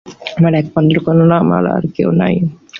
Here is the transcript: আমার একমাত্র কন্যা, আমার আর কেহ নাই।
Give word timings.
আমার 0.37 0.53
একমাত্র 0.53 0.95
কন্যা, 1.05 1.37
আমার 1.43 1.63
আর 1.75 1.83
কেহ 1.95 2.07
নাই। 2.21 2.35